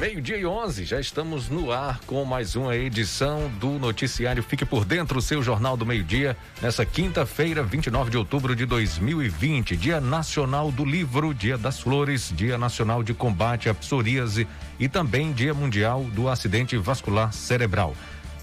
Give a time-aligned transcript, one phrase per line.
[0.00, 4.82] Meio-dia e 11, já estamos no ar com mais uma edição do Noticiário Fique por
[4.82, 10.86] Dentro, seu Jornal do Meio-Dia, nessa quinta-feira, 29 de outubro de 2020, Dia Nacional do
[10.86, 14.48] Livro, Dia das Flores, Dia Nacional de Combate à Psoríase
[14.78, 17.94] e também Dia Mundial do Acidente Vascular Cerebral.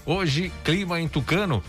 [0.06, 1.60] Hoje, clima em Tucano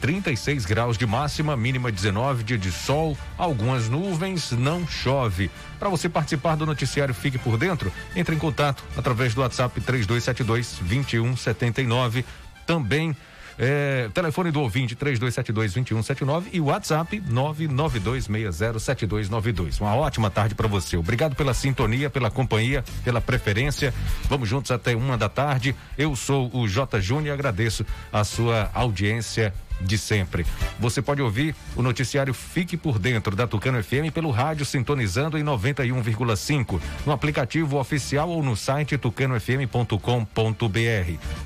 [0.00, 5.50] 36 graus de máxima, mínima 19, dia de sol, algumas nuvens, não chove.
[5.78, 10.78] Para você participar do noticiário Fique por Dentro, entre em contato através do WhatsApp 3272
[10.80, 12.24] 2179.
[12.66, 13.16] Também
[13.58, 19.80] é, telefone do ouvinte 3272-2179 e WhatsApp 992607292.
[19.80, 20.96] Uma ótima tarde para você.
[20.96, 23.92] Obrigado pela sintonia, pela companhia, pela preferência.
[24.28, 25.74] Vamos juntos até uma da tarde.
[25.96, 27.00] Eu sou o J.
[27.00, 30.46] Júnior e agradeço a sua audiência de sempre.
[30.78, 35.44] Você pode ouvir o noticiário Fique por Dentro da Tucano FM pelo rádio sintonizando em
[35.44, 39.98] 91,5, no aplicativo oficial ou no site tucanofm.com.br.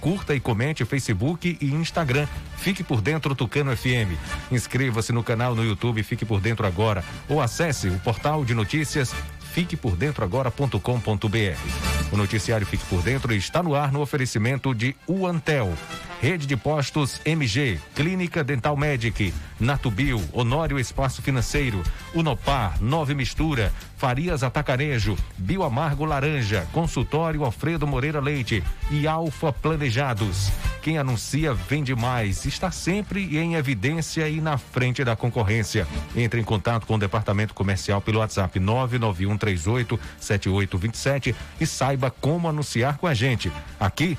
[0.00, 2.26] Curta e comente Facebook e Instagram.
[2.56, 4.16] Fique por Dentro Tucano FM.
[4.50, 9.14] Inscreva-se no canal no YouTube Fique por Dentro agora ou acesse o portal de notícias
[9.52, 12.10] fiquepordentroagora.com.br.
[12.10, 15.72] O noticiário Fique por Dentro está no ar no oferecimento de Uantel.
[16.22, 21.82] Rede de Postos MG, Clínica Dental Medic, Natubio, Honório Espaço Financeiro,
[22.14, 30.52] Unopar, Nove Mistura, Farias Atacarejo, Bioamargo Laranja, Consultório Alfredo Moreira Leite e Alfa Planejados.
[30.80, 35.86] Quem anuncia vende mais, está sempre em evidência e na frente da concorrência.
[36.14, 42.98] Entre em contato com o departamento comercial pelo WhatsApp 99138 7827 e saiba como anunciar
[42.98, 43.50] com a gente.
[43.78, 44.18] Aqui,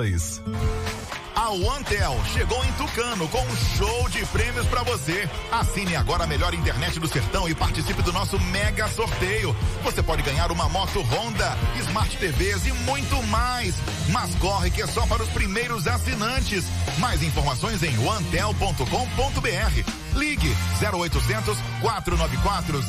[1.35, 5.29] A OneTel chegou em Tucano com um show de prêmios para você.
[5.51, 9.55] Assine agora a melhor internet do sertão e participe do nosso mega sorteio.
[9.83, 13.75] Você pode ganhar uma moto Honda, Smart TVs e muito mais.
[14.11, 16.65] Mas corre que é só para os primeiros assinantes.
[16.99, 18.85] Mais informações em onetel.com.br.
[20.15, 22.81] Ligue 0800 494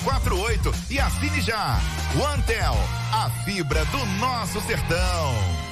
[0.00, 1.80] 0048 e assine já.
[2.14, 2.76] OneTel,
[3.12, 5.71] a fibra do nosso sertão.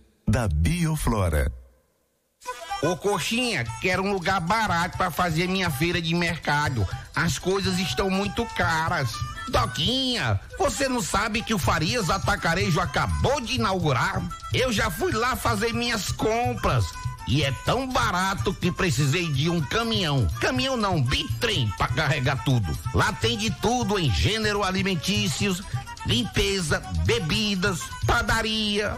[0.31, 1.51] da Bioflora.
[2.81, 6.87] Ô coxinha, quero um lugar barato para fazer minha feira de mercado.
[7.13, 9.11] As coisas estão muito caras.
[9.49, 14.23] Doquinha, você não sabe que o Farias Atacarejo acabou de inaugurar?
[14.53, 16.85] Eu já fui lá fazer minhas compras.
[17.27, 20.25] E é tão barato que precisei de um caminhão.
[20.39, 22.75] Caminhão não, bitrem para carregar tudo.
[22.93, 25.61] Lá tem de tudo em gênero alimentícios,
[26.05, 28.97] limpeza, bebidas, padaria,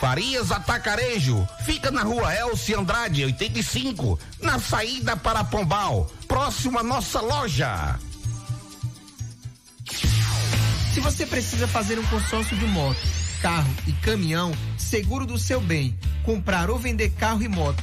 [0.00, 7.20] Farias Atacarejo, fica na rua Elci Andrade, 85, na saída para Pombal, próximo à nossa
[7.20, 7.98] loja.
[10.94, 13.00] Se você precisa fazer um consórcio de moto,
[13.42, 17.82] carro e caminhão, seguro do seu bem, comprar ou vender carro e moto,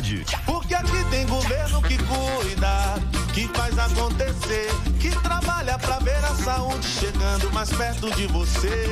[0.47, 2.95] Porque aqui tem governo que cuida,
[3.33, 8.87] que faz acontecer, que trabalha pra ver a saúde chegando mais perto de você,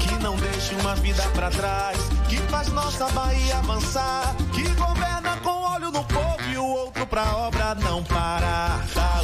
[0.00, 5.74] que não deixa uma vida pra trás, que faz nossa Bahia avançar, que governa com
[5.74, 8.82] olho no povo e o outro pra obra não parar.
[8.94, 9.19] Dá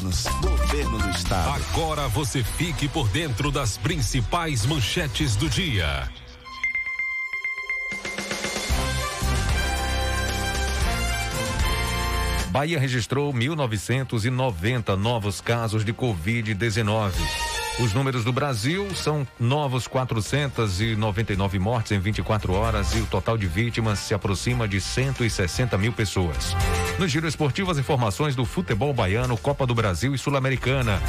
[0.00, 1.62] todos os baianos, governo do estado.
[1.72, 6.08] Agora você fique por dentro das principais manchetes do dia.
[12.50, 17.12] Bahia registrou 1.990 novos casos de Covid-19.
[17.80, 23.46] Os números do Brasil são novos 499 mortes em 24 horas e o total de
[23.46, 26.56] vítimas se aproxima de 160 mil pessoas.
[26.98, 31.00] No giro esportivo, as informações do futebol baiano, Copa do Brasil e Sul-Americana.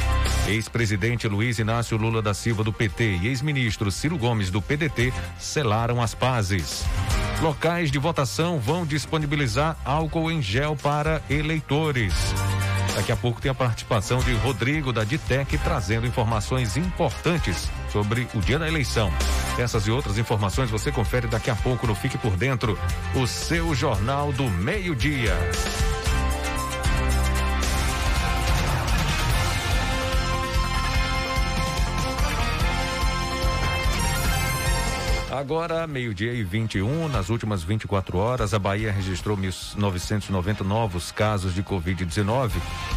[0.46, 6.00] Ex-presidente Luiz Inácio Lula da Silva do PT e ex-ministro Ciro Gomes do PDT selaram
[6.00, 6.84] as pazes.
[7.42, 12.14] Locais de votação vão disponibilizar álcool em gel para eleitores.
[12.94, 18.40] Daqui a pouco tem a participação de Rodrigo da Ditec trazendo informações importantes sobre o
[18.40, 19.12] dia da eleição.
[19.58, 22.78] Essas e outras informações você confere daqui a pouco no Fique por Dentro,
[23.14, 25.36] o seu jornal do meio-dia.
[35.30, 41.62] Agora, meio-dia e 21, nas últimas 24 horas, a Bahia registrou 1.990 novos casos de
[41.62, 42.50] Covid-19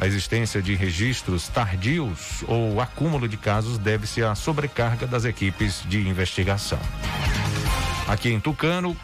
[0.00, 6.06] a existência de registros tardios ou acúmulo de casos deve-se à sobrecarga das equipes de
[6.06, 6.78] investigação.
[8.06, 8.96] Aqui em Tucano,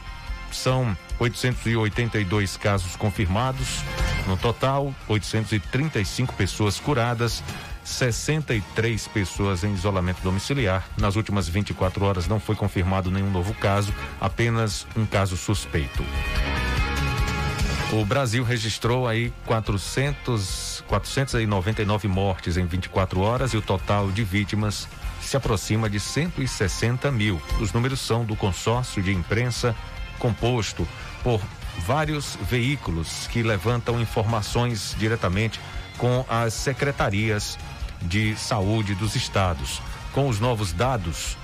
[0.53, 3.81] são 882 casos confirmados.
[4.27, 7.43] No total, 835 pessoas curadas,
[7.85, 10.87] 63 pessoas em isolamento domiciliar.
[10.97, 16.05] Nas últimas 24 horas não foi confirmado nenhum novo caso, apenas um caso suspeito.
[17.93, 24.89] O Brasil registrou aí 400, 499 mortes em 24 horas e o total de vítimas
[25.21, 27.39] se aproxima de 160 mil.
[27.61, 29.77] Os números são do consórcio de imprensa
[30.19, 30.89] composto
[31.23, 31.39] por
[31.81, 35.61] vários veículos que levantam informações diretamente
[35.99, 37.59] com as secretarias
[38.01, 39.83] de saúde dos estados.
[40.15, 41.37] Com os novos dados,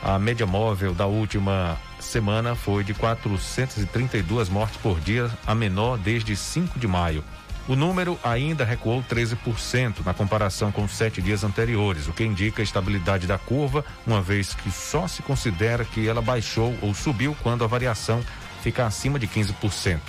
[0.00, 1.76] a média móvel da última
[2.10, 7.24] semana foi de 432 mortes por dia, a menor desde 5 de maio.
[7.68, 12.60] O número ainda recuou 13% na comparação com os sete dias anteriores, o que indica
[12.60, 17.36] a estabilidade da curva, uma vez que só se considera que ela baixou ou subiu
[17.42, 18.20] quando a variação
[18.60, 20.00] fica acima de 15%.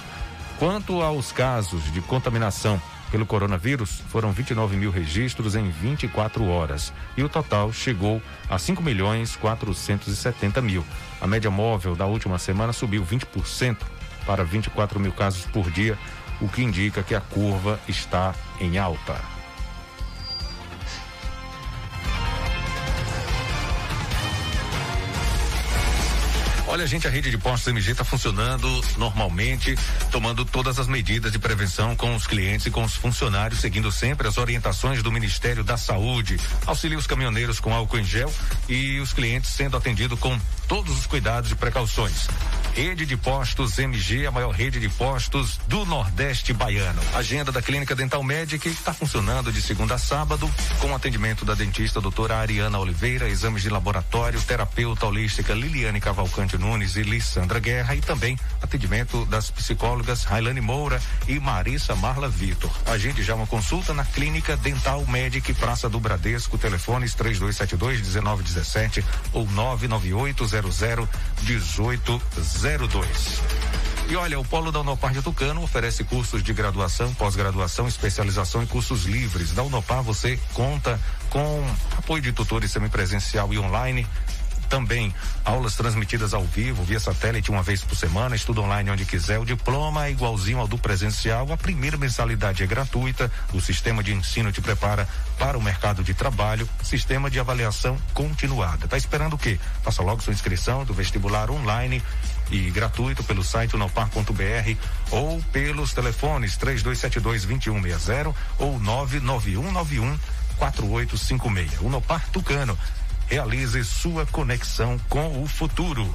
[0.58, 2.81] Quanto aos casos de contaminação
[3.12, 8.82] pelo coronavírus, foram 29 mil registros em 24 horas e o total chegou a 5
[8.82, 10.86] milhões 470 mil.
[11.20, 13.77] A média móvel da última semana subiu 20%
[14.25, 15.98] para 24 mil casos por dia,
[16.39, 19.30] o que indica que a curva está em alta.
[26.72, 29.75] Olha, gente, a rede de postos MG está funcionando normalmente,
[30.10, 34.25] tomando todas as medidas de prevenção com os clientes e com os funcionários, seguindo sempre
[34.25, 36.40] as orientações do Ministério da Saúde.
[36.66, 38.34] Auxilia os caminhoneiros com álcool em gel
[38.70, 40.40] e os clientes sendo atendidos com
[40.72, 42.30] todos os cuidados e precauções.
[42.74, 47.01] Rede de Postos MG, a maior rede de postos do Nordeste baiano.
[47.13, 50.50] Agenda da Clínica Dental Medic está funcionando de segunda a sábado,
[50.80, 56.96] com atendimento da dentista doutora Ariana Oliveira, exames de laboratório, terapeuta holística Liliane Cavalcante Nunes
[56.96, 62.72] e Lissandra Guerra e também atendimento das psicólogas Railane Moura e Marissa Marla Vitor.
[62.86, 69.46] Agende já uma consulta na Clínica Dental Medic, Praça do Bradesco, telefones 3272 1917 ou
[69.46, 73.41] 998 00 1802.
[74.10, 78.68] E olha, o Polo da Unopar de Tucano oferece cursos de graduação, pós-graduação, especialização e
[78.68, 79.53] cursos livres.
[79.53, 81.00] Da Unopar você conta
[81.30, 81.65] com
[81.98, 84.06] apoio de tutores semipresencial e online,
[84.72, 85.13] também
[85.44, 89.38] aulas transmitidas ao vivo, via satélite, uma vez por semana, estudo online onde quiser.
[89.38, 91.51] O diploma é igualzinho ao do presencial.
[91.51, 93.30] A primeira mensalidade é gratuita.
[93.54, 95.06] O sistema de ensino te prepara
[95.38, 96.70] para o mercado de trabalho.
[96.82, 98.88] Sistema de avaliação continuada.
[98.88, 99.60] Tá esperando o quê?
[99.84, 102.01] Faça logo sua inscrição do vestibular online
[102.50, 104.78] e gratuito pelo site unopar.br
[105.12, 110.18] ou pelos telefones 3272 2160 ou 99191
[110.58, 111.82] 4856.
[111.82, 112.78] Unopar Tucano
[113.31, 116.05] Realize sua conexão com o futuro.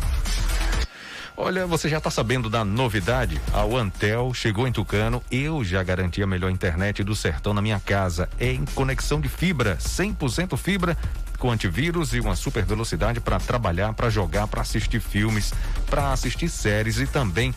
[1.34, 3.40] Olha, você já está sabendo da novidade?
[3.54, 5.22] A Antel chegou em Tucano.
[5.30, 8.28] Eu já garanti a melhor internet do sertão na minha casa.
[8.38, 10.94] É em conexão de fibra, 100% fibra
[11.38, 15.54] com antivírus e uma super velocidade para trabalhar, para jogar, para assistir filmes,
[15.88, 17.54] para assistir séries e também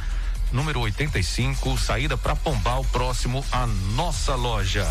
[0.50, 4.86] número 85, saída para Pombal, próximo à nossa loja.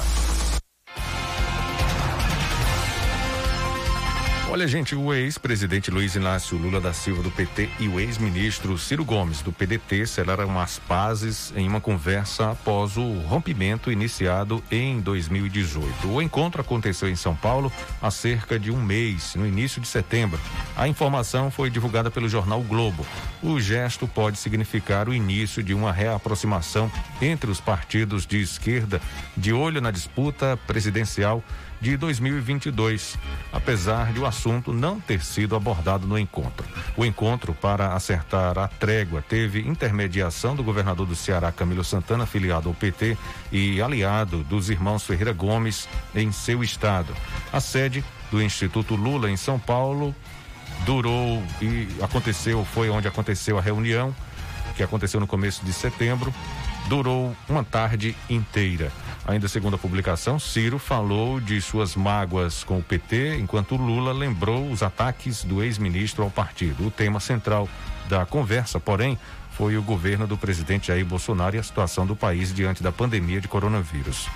[4.48, 9.04] Olha, gente, o ex-presidente Luiz Inácio Lula da Silva do PT e o ex-ministro Ciro
[9.04, 16.08] Gomes do PDT selaram as pazes em uma conversa após o rompimento iniciado em 2018.
[16.08, 20.40] O encontro aconteceu em São Paulo há cerca de um mês, no início de setembro.
[20.78, 23.06] A informação foi divulgada pelo jornal Globo.
[23.42, 29.02] O gesto pode significar o início de uma reaproximação entre os partidos de esquerda
[29.36, 31.44] de olho na disputa presidencial
[31.79, 33.17] de 2022,
[33.51, 36.65] apesar de o assunto não ter sido abordado no encontro.
[36.98, 42.70] O encontro para acertar a trégua teve intermediação do governador do Ceará, Camilo Santana, filiado
[42.70, 43.17] ao PT
[43.51, 47.13] e aliado dos irmãos Ferreira Gomes em seu estado.
[47.52, 50.15] A sede do Instituto Lula em São Paulo
[50.86, 54.15] durou e aconteceu, foi onde aconteceu a reunião,
[54.76, 56.34] que aconteceu no começo de setembro,
[56.88, 58.91] durou uma tarde inteira.
[59.28, 64.69] Ainda segundo a publicação, Ciro falou de suas mágoas com o PT, enquanto Lula lembrou
[64.69, 66.86] os ataques do ex-ministro ao partido.
[66.88, 67.67] O tema central
[68.08, 69.17] da conversa, porém,
[69.52, 73.39] foi o governo do presidente Jair Bolsonaro e a situação do país diante da pandemia
[73.39, 74.28] de coronavírus.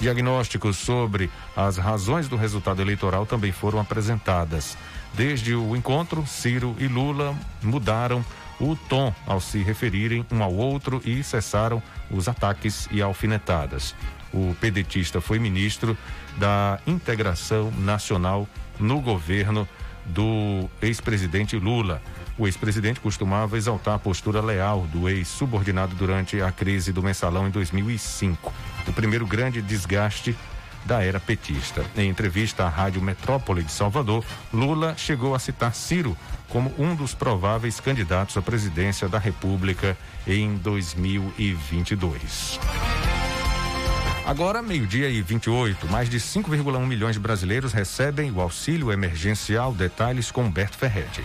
[0.00, 4.76] Diagnósticos sobre as razões do resultado eleitoral também foram apresentadas.
[5.14, 8.24] Desde o encontro, Ciro e Lula mudaram
[8.60, 13.94] o tom ao se referirem um ao outro e cessaram os ataques e alfinetadas.
[14.32, 15.96] O pedetista foi ministro
[16.36, 19.66] da Integração Nacional no governo
[20.04, 22.02] do ex-presidente Lula.
[22.38, 27.50] O ex-presidente costumava exaltar a postura leal do ex-subordinado durante a crise do mensalão em
[27.50, 28.52] 2005.
[28.86, 30.36] O primeiro grande desgaste
[30.86, 31.84] da era petista.
[31.96, 36.16] Em entrevista à Rádio Metrópole de Salvador, Lula chegou a citar Ciro
[36.48, 42.60] como um dos prováveis candidatos à presidência da República em 2022.
[44.24, 49.72] Agora, meio-dia e 28, mais de 5,1 milhões de brasileiros recebem o auxílio emergencial.
[49.72, 51.22] Detalhes com Humberto Ferretti.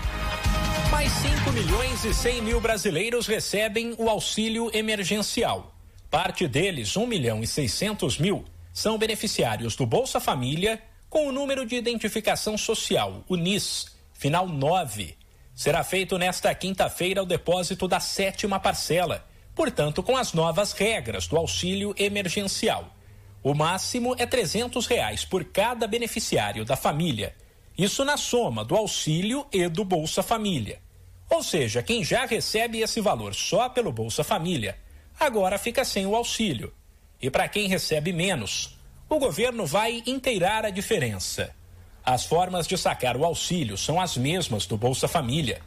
[0.92, 5.74] Mais 5 milhões e 100 mil brasileiros recebem o auxílio emergencial.
[6.12, 11.66] Parte deles, 1 milhão e 600 mil, são beneficiários do Bolsa Família com o número
[11.66, 15.18] de identificação social, o NIS, final 9.
[15.54, 21.38] Será feito nesta quinta-feira o depósito da sétima parcela portanto, com as novas regras do
[21.38, 22.96] auxílio emergencial.
[23.44, 27.36] O máximo é 300 reais por cada beneficiário da família.
[27.78, 30.80] Isso na soma do auxílio e do Bolsa Família.
[31.30, 34.78] Ou seja, quem já recebe esse valor só pelo Bolsa Família,
[35.20, 36.74] agora fica sem o auxílio.
[37.22, 41.54] E para quem recebe menos, o governo vai inteirar a diferença.
[42.04, 45.62] As formas de sacar o auxílio são as mesmas do Bolsa Família.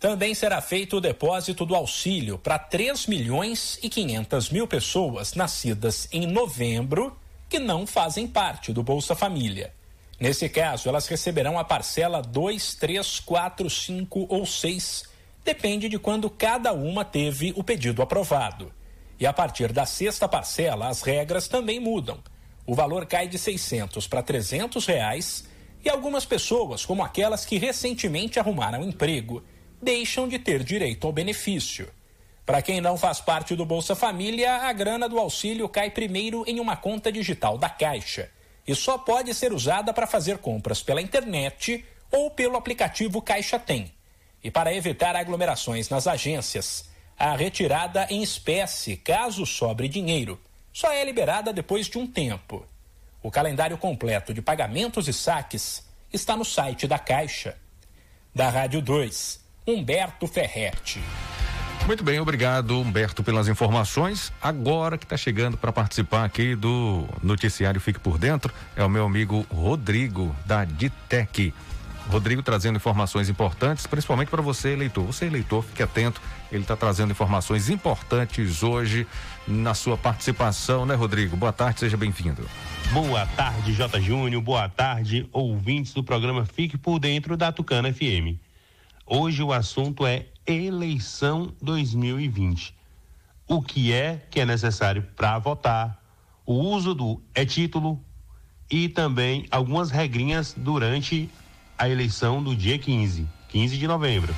[0.00, 6.08] Também será feito o depósito do auxílio para 3 milhões e 500 mil pessoas nascidas
[6.12, 7.16] em novembro
[7.48, 9.72] que não fazem parte do Bolsa Família.
[10.18, 15.04] Nesse caso, elas receberão a parcela 2, 3, 4, 5 ou 6,
[15.44, 18.72] depende de quando cada uma teve o pedido aprovado.
[19.18, 22.22] E a partir da sexta parcela, as regras também mudam.
[22.66, 25.44] O valor cai de 600 para 300 reais
[25.84, 29.42] e algumas pessoas, como aquelas que recentemente arrumaram emprego,
[29.80, 31.88] deixam de ter direito ao benefício.
[32.44, 36.60] Para quem não faz parte do Bolsa Família, a grana do auxílio cai primeiro em
[36.60, 38.30] uma conta digital da Caixa
[38.66, 43.92] e só pode ser usada para fazer compras pela internet ou pelo aplicativo Caixa Tem.
[44.42, 50.40] E para evitar aglomerações nas agências, a retirada em espécie, caso sobre dinheiro,
[50.72, 52.66] só é liberada depois de um tempo.
[53.22, 57.56] O calendário completo de pagamentos e saques está no site da Caixa.
[58.34, 61.00] Da Rádio 2, Humberto Ferretti.
[61.86, 64.32] Muito bem, obrigado Humberto pelas informações.
[64.42, 69.06] Agora que está chegando para participar aqui do noticiário Fique por Dentro é o meu
[69.06, 71.54] amigo Rodrigo da Ditec.
[72.08, 75.04] Rodrigo trazendo informações importantes, principalmente para você, eleitor.
[75.04, 76.20] Você, eleitor, fique atento.
[76.52, 79.06] Ele está trazendo informações importantes hoje
[79.46, 81.36] na sua participação, né, Rodrigo?
[81.36, 82.48] Boa tarde, seja bem-vindo.
[82.92, 84.00] Boa tarde, J.
[84.00, 84.40] Júnior.
[84.40, 88.38] Boa tarde, ouvintes do programa Fique por Dentro da Tucana FM.
[89.04, 92.74] Hoje o assunto é eleição 2020.
[93.48, 96.00] O que é que é necessário para votar,
[96.44, 98.00] o uso do e-título
[98.70, 101.28] e também algumas regrinhas durante
[101.78, 104.34] a eleição do dia 15, 15 de novembro.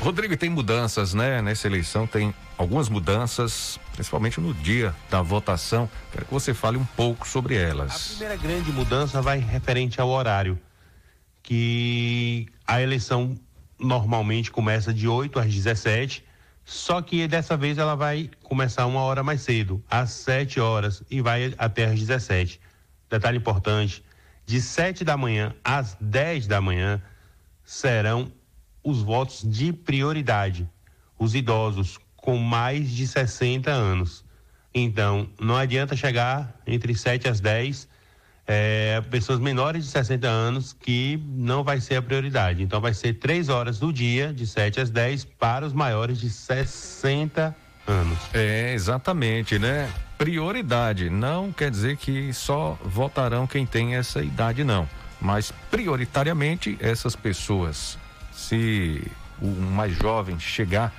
[0.00, 1.40] Rodrigo, tem mudanças, né?
[1.40, 5.88] Nessa eleição tem algumas mudanças, principalmente no dia da votação.
[6.12, 7.94] Quero que você fale um pouco sobre elas.
[7.94, 10.58] A primeira grande mudança vai referente ao horário,
[11.42, 13.34] que a eleição
[13.78, 16.24] normalmente começa de 8 às 17,
[16.64, 21.20] só que dessa vez ela vai começar uma hora mais cedo, às 7 horas, e
[21.20, 22.60] vai até às 17.
[23.10, 24.04] Detalhe importante:
[24.46, 27.02] de 7 da manhã às 10 da manhã
[27.64, 28.30] serão
[28.82, 30.68] os votos de prioridade,
[31.18, 34.24] os idosos com mais de 60 anos.
[34.74, 37.88] Então, não adianta chegar entre 7 às 10
[38.46, 42.62] é, pessoas menores de 60 anos que não vai ser a prioridade.
[42.62, 46.28] Então vai ser três horas do dia, de 7 às 10, para os maiores de
[46.28, 47.63] 60 anos.
[48.32, 49.90] É, exatamente, né?
[50.16, 51.10] Prioridade.
[51.10, 54.88] Não quer dizer que só votarão quem tem essa idade, não.
[55.20, 57.98] Mas prioritariamente essas pessoas,
[58.32, 59.02] se
[59.40, 60.92] o mais jovem chegar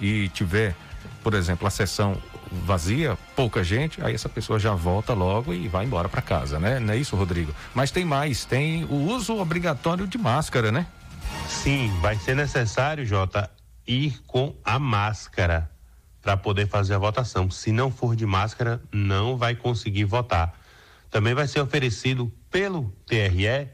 [0.00, 0.74] e tiver,
[1.22, 5.86] por exemplo, a sessão vazia, pouca gente, aí essa pessoa já volta logo e vai
[5.86, 6.78] embora para casa, né?
[6.78, 7.54] Não é isso, Rodrigo?
[7.74, 10.86] Mas tem mais, tem o uso obrigatório de máscara, né?
[11.48, 13.50] Sim, vai ser necessário, Jota,
[13.86, 15.71] ir com a máscara
[16.22, 17.50] para poder fazer a votação.
[17.50, 20.54] Se não for de máscara, não vai conseguir votar.
[21.10, 23.68] Também vai ser oferecido pelo TRE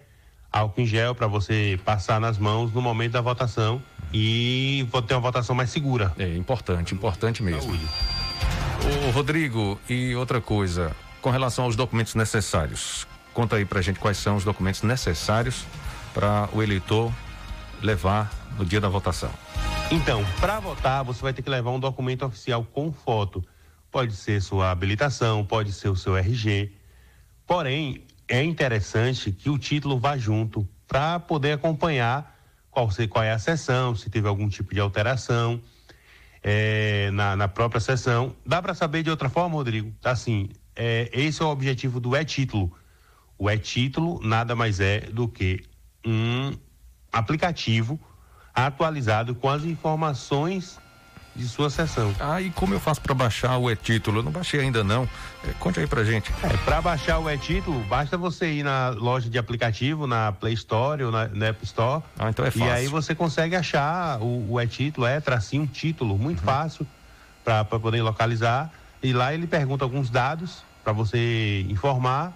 [0.51, 3.83] álcool em gel para você passar nas mãos no momento da votação
[4.13, 6.13] e ter uma votação mais segura.
[6.19, 7.63] É importante, importante mesmo.
[7.63, 7.87] Saúde.
[9.07, 14.17] Ô, Rodrigo, e outra coisa, com relação aos documentos necessários, conta aí pra gente quais
[14.17, 15.67] são os documentos necessários
[16.15, 17.13] para o eleitor
[17.83, 19.31] levar no dia da votação.
[19.91, 23.43] Então, para votar, você vai ter que levar um documento oficial com foto.
[23.91, 26.71] Pode ser sua habilitação, pode ser o seu RG.
[27.47, 32.39] Porém, é interessante que o título vá junto para poder acompanhar
[32.71, 35.59] qual, qual é a sessão, se teve algum tipo de alteração
[36.43, 38.37] é, na, na, própria sessão.
[38.45, 39.91] Dá para saber de outra forma, Rodrigo?
[40.05, 42.71] Assim, é, esse é o objetivo do e-título.
[43.39, 45.65] O e-título nada mais é do que
[46.05, 46.53] um
[47.11, 47.99] aplicativo
[48.67, 50.79] atualizado com as informações
[51.39, 52.13] de sua sessão.
[52.19, 54.19] Ah, e como eu faço para baixar o e-título?
[54.19, 55.09] Eu não baixei ainda não.
[55.47, 56.33] É, conte aí pra gente.
[56.43, 61.05] É, para baixar o e-título, basta você ir na loja de aplicativo, na Play Store
[61.05, 62.03] ou na, na App Store.
[62.19, 62.67] Ah, então é fácil.
[62.67, 66.45] E aí você consegue achar o, o e-título, é tracinho título, muito uhum.
[66.45, 66.87] fácil
[67.45, 68.71] para poder localizar.
[69.01, 72.33] E lá ele pergunta alguns dados para você informar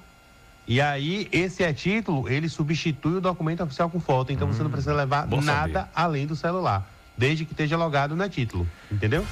[0.66, 4.62] e aí, esse é título, ele substitui o documento oficial com foto, então hum, você
[4.62, 5.90] não hum, precisa levar nada saber.
[5.94, 9.24] além do celular desde que esteja logado no título, entendeu?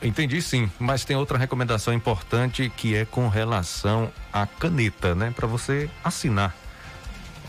[0.00, 5.32] Entendi sim, mas tem outra recomendação importante que é com relação à caneta, né?
[5.34, 6.54] Para você assinar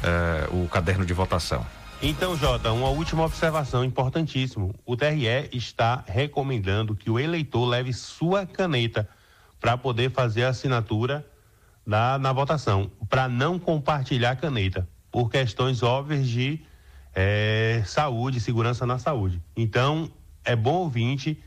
[0.03, 1.65] é, o caderno de votação.
[2.01, 4.73] Então, Jota, uma última observação importantíssimo.
[4.85, 9.07] O TRE está recomendando que o eleitor leve sua caneta
[9.59, 11.25] para poder fazer a assinatura
[11.89, 16.61] na, na votação, para não compartilhar caneta, por questões óbvias de
[17.15, 19.41] é, saúde, segurança na saúde.
[19.57, 20.07] Então,
[20.45, 21.43] é bom ouvinte,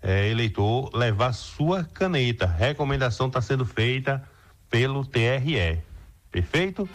[0.00, 2.46] é, eleitor, levar sua caneta.
[2.46, 4.26] Recomendação está sendo feita
[4.70, 5.82] pelo TRE.
[6.30, 6.88] Perfeito?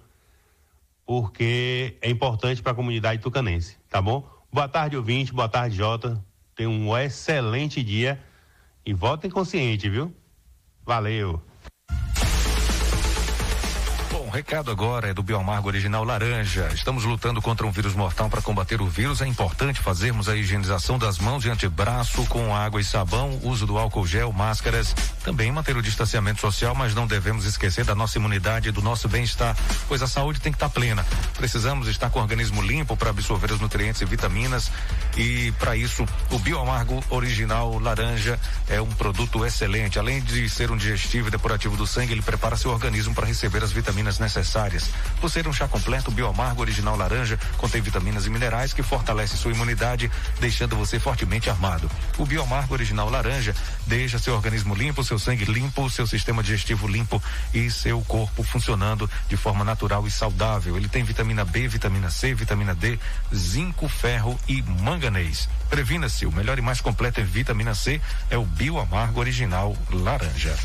[1.05, 4.25] porque é importante para a comunidade tucanense, tá bom?
[4.51, 5.33] Boa tarde, ouvinte.
[5.33, 6.23] Boa tarde, Jota.
[6.55, 8.19] Tenha um excelente dia
[8.85, 10.15] e votem consciente, viu?
[10.83, 11.41] Valeu
[14.31, 16.69] recado agora é do Bioamargo Original Laranja.
[16.73, 18.29] Estamos lutando contra um vírus mortal.
[18.29, 22.79] Para combater o vírus, é importante fazermos a higienização das mãos e antebraço com água
[22.79, 24.95] e sabão, uso do álcool gel, máscaras.
[25.21, 29.09] Também manter o distanciamento social, mas não devemos esquecer da nossa imunidade e do nosso
[29.09, 29.55] bem-estar,
[29.89, 31.05] pois a saúde tem que estar plena.
[31.35, 34.71] Precisamos estar com o organismo limpo para absorver os nutrientes e vitaminas.
[35.17, 38.39] E para isso, o Bioamargo Original Laranja
[38.69, 39.99] é um produto excelente.
[39.99, 43.61] Além de ser um digestivo e depurativo do sangue, ele prepara seu organismo para receber
[43.61, 44.89] as vitaminas necessárias.
[45.19, 49.37] Por ser um chá completo, o Bioamargo Original Laranja contém vitaminas e minerais que fortalecem
[49.37, 51.91] sua imunidade, deixando você fortemente armado.
[52.17, 53.53] O Bioamargo Original Laranja
[53.85, 57.21] deixa seu organismo limpo, seu sangue limpo, seu sistema digestivo limpo
[57.53, 60.77] e seu corpo funcionando de forma natural e saudável.
[60.77, 62.97] Ele tem vitamina B, vitamina C, vitamina D,
[63.35, 65.49] zinco, ferro e manganês.
[65.69, 70.55] Previna-se, o melhor e mais completo em vitamina C é o Bioamargo Original Laranja.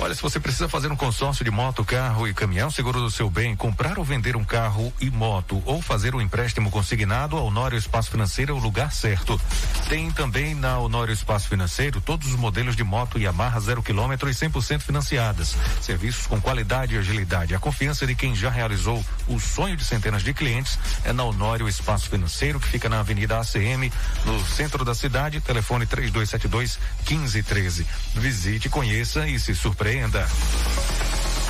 [0.00, 3.30] Olha, se você precisa fazer um consórcio de moto, carro e caminhão, seguro do seu
[3.30, 7.78] bem, comprar ou vender um carro e moto, ou fazer um empréstimo consignado, a Honório
[7.78, 9.40] Espaço Financeiro é o lugar certo.
[9.88, 14.32] Tem também na Honório Espaço Financeiro todos os modelos de moto Yamaha zero quilômetro e
[14.32, 15.56] 100% financiadas.
[15.80, 17.54] Serviços com qualidade e agilidade.
[17.54, 21.68] A confiança de quem já realizou o sonho de centenas de clientes é na Honório
[21.68, 23.90] Espaço Financeiro, que fica na Avenida ACM,
[24.24, 25.40] no centro da cidade.
[25.40, 26.78] Telefone 3272
[27.08, 27.86] 1513.
[28.16, 30.26] Visite, conheça e se surpreenda surpreenda.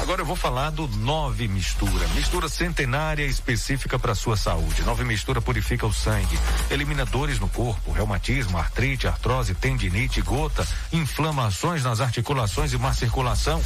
[0.05, 2.07] Agora eu vou falar do Nove Mistura.
[2.09, 4.83] Mistura centenária específica para sua saúde.
[4.83, 6.39] Nove Mistura purifica o sangue,
[6.71, 13.63] elimina dores no corpo, reumatismo, artrite, artrose, tendinite, gota, inflamações nas articulações e má circulação.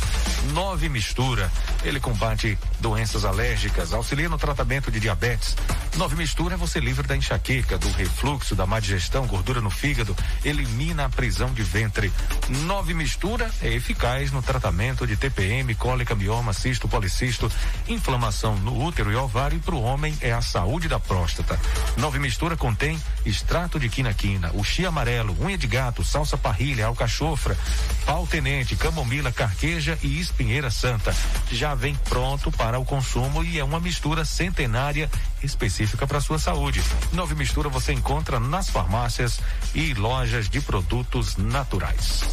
[0.53, 1.51] Nove Mistura.
[1.83, 5.57] Ele combate doenças alérgicas, auxilia no tratamento de diabetes.
[5.97, 10.17] Nove Mistura é você livre da enxaqueca, do refluxo, da má digestão, gordura no fígado,
[10.45, 12.13] elimina a prisão de ventre.
[12.65, 17.51] Nove Mistura é eficaz no tratamento de TPM, cólica mioma, cisto, policisto,
[17.89, 21.59] inflamação no útero e ovário para o homem é a saúde da próstata.
[21.97, 27.57] Nove mistura contém extrato de quinaquina, chia amarelo, unha de gato, salsa parrilha, alcachofra,
[28.05, 31.15] pau tenente, camomila, carqueja e espinheira santa.
[31.51, 35.11] Já vem pronto para o consumo e é uma mistura centenária
[35.43, 36.83] específica para sua saúde.
[37.13, 39.41] Nove mistura você encontra nas farmácias
[39.75, 42.25] e lojas de produtos naturais.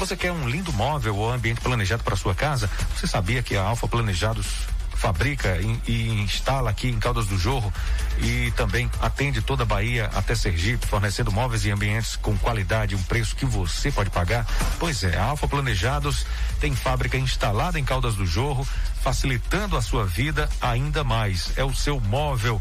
[0.00, 2.70] Você quer um lindo móvel ou ambiente planejado para sua casa?
[2.96, 4.46] Você sabia que a Alfa Planejados
[4.94, 7.70] fabrica e, instala aqui em Caldas do Jorro
[8.18, 12.96] e também atende toda a Bahia até Sergipe, fornecendo móveis e ambientes com qualidade e
[12.96, 14.46] um preço que você pode pagar?
[14.78, 16.24] Pois é, a Alfa Planejados
[16.60, 18.66] tem fábrica instalada em Caldas do Jorro,
[19.02, 21.52] facilitando a sua vida ainda mais.
[21.56, 22.58] É o seu móvel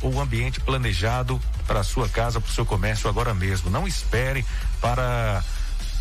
[0.00, 3.68] ou ambiente planejado para sua casa, para o seu comércio agora mesmo.
[3.68, 4.46] Não espere
[4.80, 5.42] para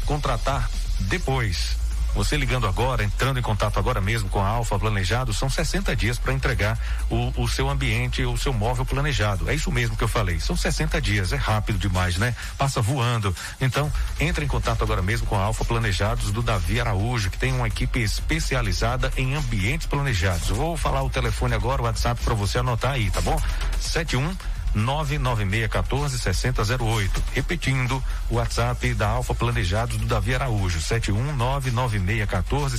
[0.08, 0.70] contratar
[1.02, 1.76] depois.
[2.16, 6.18] Você ligando agora, entrando em contato agora mesmo com a Alfa Planejado, são 60 dias
[6.18, 6.80] para entregar
[7.12, 9.48] o, o, seu ambiente, o seu móvel planejado.
[9.48, 10.40] É isso mesmo que eu falei.
[10.40, 12.36] São 60 dias, é rápido demais, né?
[12.58, 13.36] Passa voando.
[13.62, 17.54] Então, entre em contato agora mesmo com a Alfa Planejados do Davi Araújo, que tem
[17.54, 20.48] uma equipe especializada em ambientes planejados.
[20.48, 23.40] Vou falar o telefone agora, o WhatsApp para você anotar aí, tá bom?
[23.80, 24.36] 71
[24.78, 27.24] 99614 6008.
[27.34, 32.78] Repetindo, o WhatsApp da Alfa Planejados do Davi Araújo, 7199614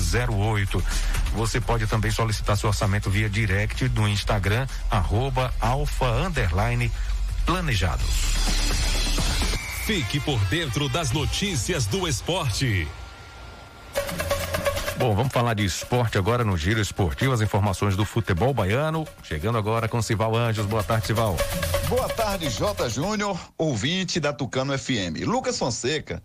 [0.00, 0.82] 6008.
[1.34, 6.90] Você pode também solicitar seu orçamento via direct no Instagram, arroba alfa underline
[7.44, 8.06] planejados.
[9.84, 12.86] Fique por dentro das notícias do esporte.
[15.00, 19.08] Bom, vamos falar de esporte agora no Giro Esportivo, as informações do futebol baiano.
[19.22, 20.66] Chegando agora com Sival Anjos.
[20.66, 21.38] Boa tarde, Sival.
[21.88, 22.86] Boa tarde, J.
[22.90, 25.24] Júnior, ouvinte da Tucano FM.
[25.24, 26.22] Lucas Fonseca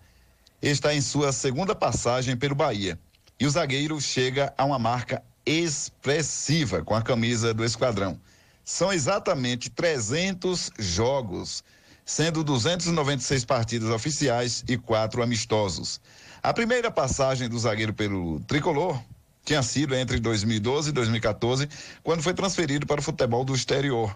[0.62, 3.00] está em sua segunda passagem pelo Bahia
[3.40, 8.20] e o zagueiro chega a uma marca expressiva com a camisa do esquadrão.
[8.66, 11.64] São exatamente 300 jogos,
[12.04, 16.02] sendo 296 partidas oficiais e quatro amistosos.
[16.46, 19.02] A primeira passagem do zagueiro pelo tricolor
[19.44, 21.68] tinha sido entre 2012 e 2014,
[22.04, 24.16] quando foi transferido para o futebol do exterior.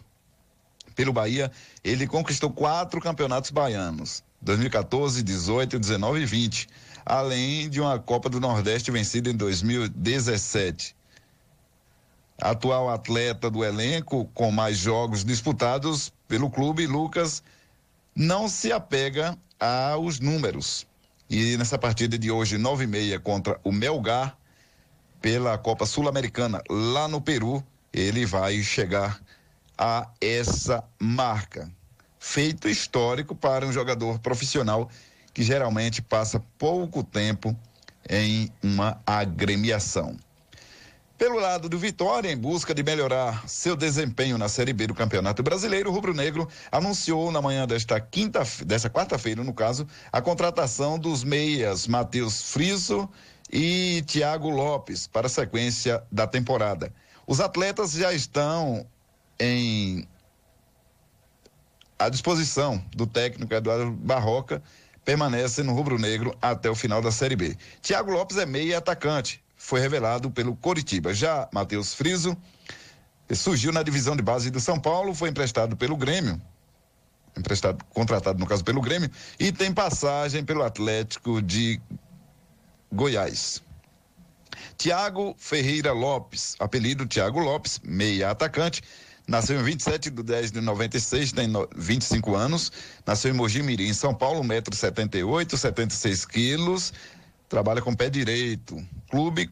[0.96, 1.52] Pelo Bahia,
[1.84, 6.68] ele conquistou quatro campeonatos baianos: 2014, 18, 19 e 20,
[7.04, 10.96] além de uma Copa do Nordeste vencida em 2017.
[12.40, 17.42] Atual atleta do elenco, com mais jogos disputados pelo clube, Lucas
[18.16, 20.88] não se apega aos números.
[21.30, 24.36] E nessa partida de hoje, 9 e meia, contra o Melgar,
[25.22, 27.64] pela Copa Sul-Americana, lá no Peru,
[27.94, 29.22] ele vai chegar
[29.78, 31.70] a essa marca.
[32.20, 34.90] Feito histórico para um jogador profissional
[35.34, 37.56] que geralmente passa pouco tempo
[38.10, 40.18] em uma agremiação.
[41.20, 45.44] Pelo lado do Vitória, em busca de melhorar seu desempenho na Série B do Campeonato
[45.44, 50.98] Brasileiro, o Rubro Negro anunciou na manhã desta quinta, desta quarta-feira, no caso, a contratação
[50.98, 53.10] dos meias Matheus Friso
[53.52, 56.90] e Thiago Lopes para a sequência da temporada.
[57.28, 58.88] Os atletas já estão
[59.38, 60.08] em
[62.00, 64.64] à disposição do técnico Eduardo Barroca,
[65.04, 67.58] permanece no Rubro Negro até o final da Série B.
[67.82, 71.14] Thiago Lopes é meia atacante, foi revelado pelo Coritiba.
[71.14, 72.36] Já Matheus Friso
[73.36, 76.42] surgiu na divisão de base do São Paulo, foi emprestado pelo Grêmio,
[77.38, 81.80] emprestado, contratado no caso pelo Grêmio, e tem passagem pelo Atlético de
[82.92, 83.62] Goiás.
[84.78, 88.82] Tiago Ferreira Lopes, apelido Tiago Lopes, meia atacante,
[89.28, 92.72] nasceu em 27 de 10 de 96, tem 25 anos,
[93.06, 96.94] nasceu em Mogi Mirim, São Paulo, 1,78m, 76 quilos,
[97.50, 99.50] trabalha com pé direito, clube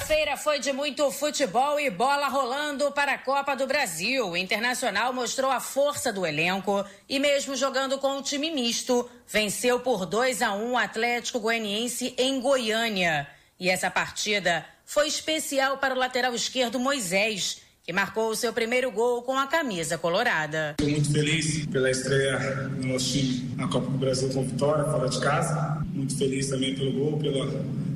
[0.10, 4.30] Quarta-feira foi de muito futebol e bola rolando para a Copa do Brasil.
[4.30, 9.80] O Internacional mostrou a força do elenco e, mesmo jogando com um time misto, venceu
[9.82, 13.28] por 2 a 1 o Atlético Goianiense em Goiânia.
[13.60, 18.92] E essa partida foi especial para o lateral esquerdo Moisés que marcou o seu primeiro
[18.92, 20.76] gol com a camisa colorada.
[20.80, 25.08] Estou muito feliz pela estreia do nosso time na Copa do Brasil com vitória, fora
[25.08, 25.84] de casa.
[25.86, 27.48] Muito feliz também pelo gol, pelo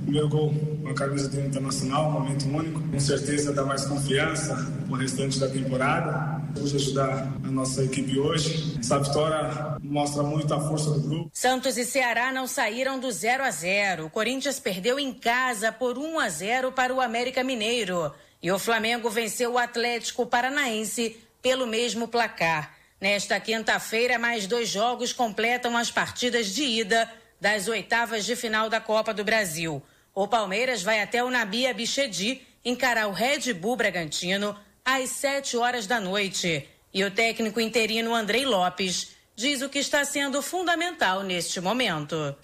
[0.03, 2.81] primeiro gol com a camisa do Internacional, um momento único.
[2.81, 6.41] Com certeza dá mais confiança para o restante da temporada.
[6.53, 8.77] Pude ajudar a nossa equipe hoje.
[8.79, 11.31] Essa vitória mostra muito a força do grupo.
[11.33, 14.05] Santos e Ceará não saíram do 0 a 0.
[14.05, 18.13] O Corinthians perdeu em casa por 1 a 0 para o América Mineiro.
[18.41, 22.75] E o Flamengo venceu o Atlético Paranaense pelo mesmo placar.
[22.99, 28.79] Nesta quinta-feira, mais dois jogos completam as partidas de ida das oitavas de final da
[28.79, 29.81] Copa do Brasil.
[30.15, 35.87] O Palmeiras vai até o Nabia Bichedi encarar o Red Bull Bragantino às 7 horas
[35.87, 36.67] da noite.
[36.93, 42.35] E o técnico interino Andrei Lopes diz o que está sendo fundamental neste momento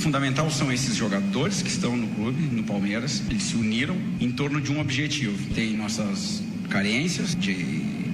[0.00, 3.22] fundamental são esses jogadores que estão no clube, no Palmeiras.
[3.28, 5.54] Eles se uniram em torno de um objetivo.
[5.54, 7.54] Tem nossas carências de,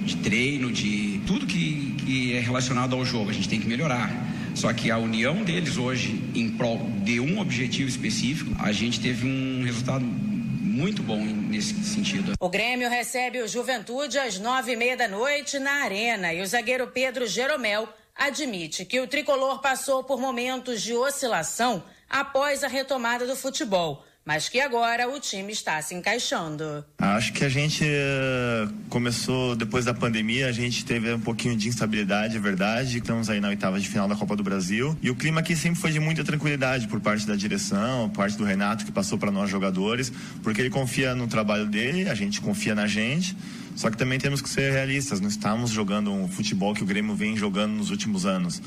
[0.03, 3.29] de treino, de tudo que, que é relacionado ao jogo.
[3.29, 4.11] A gente tem que melhorar.
[4.57, 9.23] Só que a união deles hoje em prol de um objetivo específico, a gente teve
[9.23, 12.33] um resultado muito bom nesse sentido.
[12.39, 16.47] O Grêmio recebe o Juventude às nove e meia da noite na Arena e o
[16.47, 23.27] zagueiro Pedro Jeromel admite que o tricolor passou por momentos de oscilação após a retomada
[23.27, 26.83] do futebol, mas que agora o time está se encaixando.
[26.97, 31.69] Acho que a gente eh, começou depois da pandemia, a gente teve um pouquinho de
[31.69, 32.97] instabilidade, é verdade.
[32.97, 35.79] Estamos aí na oitava de final da Copa do Brasil e o clima aqui sempre
[35.79, 39.31] foi de muita tranquilidade por parte da direção, por parte do Renato que passou para
[39.31, 40.11] nós jogadores,
[40.43, 43.33] porque ele confia no trabalho dele, a gente confia na gente.
[43.77, 47.15] Só que também temos que ser realistas, não estamos jogando um futebol que o Grêmio
[47.15, 48.59] vem jogando nos últimos anos.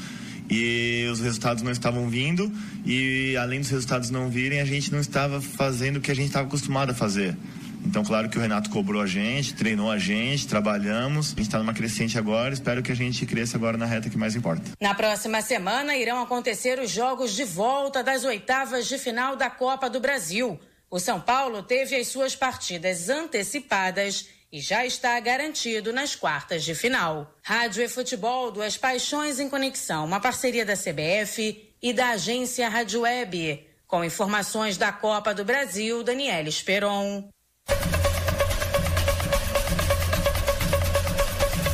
[0.51, 2.51] E os resultados não estavam vindo
[2.84, 6.26] e além dos resultados não virem, a gente não estava fazendo o que a gente
[6.26, 7.36] estava acostumado a fazer.
[7.84, 11.28] Então, claro que o Renato cobrou a gente, treinou a gente, trabalhamos.
[11.28, 12.53] A gente está numa crescente agora.
[12.53, 14.62] Espero que a gente cresça agora na reta que mais importa.
[14.80, 19.88] Na próxima semana irão acontecer os jogos de volta das oitavas de final da Copa
[19.88, 20.61] do Brasil.
[20.90, 26.74] O São Paulo teve as suas partidas antecipadas e já está garantido nas quartas de
[26.74, 27.34] final.
[27.42, 33.03] Rádio e Futebol, duas paixões em conexão, uma parceria da CBF e da agência Rádio
[33.03, 33.66] Web.
[33.86, 37.28] Com informações da Copa do Brasil, Daniela Esperon.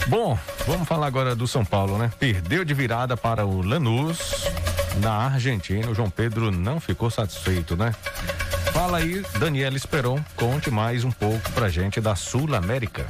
[0.09, 2.12] Bom, vamos falar agora do São Paulo, né?
[2.18, 4.47] Perdeu de virada para o Lanús
[5.01, 5.91] na Argentina.
[5.91, 7.93] O João Pedro não ficou satisfeito, né?
[8.77, 13.07] Fala aí, Daniela Esperon, conte mais um pouco pra gente da Sul-América.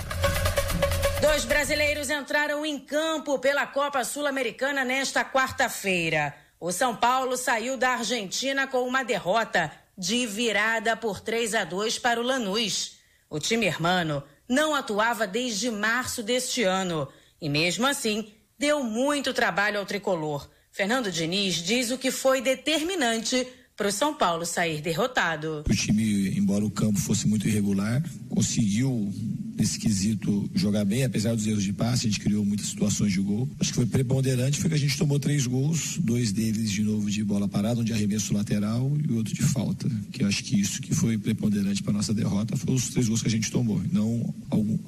[1.20, 6.32] Dois brasileiros entraram em campo pela Copa Sul-Americana nesta quarta-feira.
[6.60, 11.98] O São Paulo saiu da Argentina com uma derrota de virada por 3 a 2
[11.98, 12.98] para o Lanús.
[13.28, 17.08] O time hermano não atuava desde março deste ano
[17.40, 20.48] e, mesmo assim, deu muito trabalho ao tricolor.
[20.70, 25.62] Fernando Diniz diz o que foi determinante para o São Paulo sair derrotado.
[25.68, 29.12] O time, embora o campo fosse muito irregular, conseguiu
[29.56, 33.20] nesse quesito jogar bem, apesar dos erros de passe, a gente criou muitas situações de
[33.20, 33.48] gol.
[33.58, 37.10] Acho que foi preponderante, foi que a gente tomou três gols, dois deles de novo
[37.10, 39.88] de bola parada, um de arremesso lateral e outro de falta.
[40.12, 43.22] Que eu acho que isso que foi preponderante para nossa derrota foi os três gols
[43.22, 43.80] que a gente tomou.
[43.92, 44.34] Não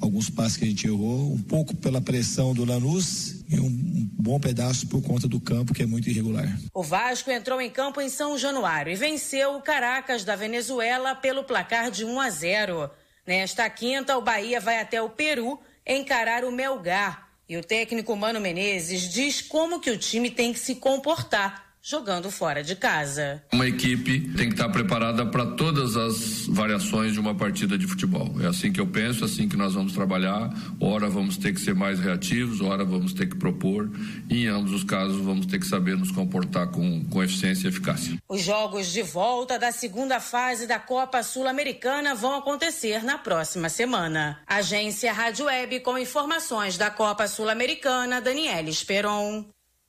[0.01, 3.69] alguns passes que a gente errou, um pouco pela pressão do Lanús e um
[4.13, 6.47] bom pedaço por conta do campo que é muito irregular.
[6.73, 11.43] O Vasco entrou em campo em São Januário e venceu o Caracas da Venezuela pelo
[11.43, 12.89] placar de 1 a 0.
[13.29, 17.29] Nesta quinta, o Bahia vai até o Peru encarar o Melgar.
[17.47, 22.29] E o técnico Mano Menezes diz como que o time tem que se comportar jogando
[22.29, 23.43] fora de casa.
[23.53, 28.35] Uma equipe tem que estar preparada para todas as variações de uma partida de futebol.
[28.41, 30.49] É assim que eu penso, é assim que nós vamos trabalhar.
[30.79, 33.89] Ora vamos ter que ser mais reativos, ora vamos ter que propor.
[34.29, 37.69] E em ambos os casos vamos ter que saber nos comportar com, com eficiência e
[37.69, 38.17] eficácia.
[38.27, 44.39] Os jogos de volta da segunda fase da Copa Sul-Americana vão acontecer na próxima semana.
[44.45, 49.45] Agência Rádio Web com informações da Copa Sul-Americana, Daniela Esperon.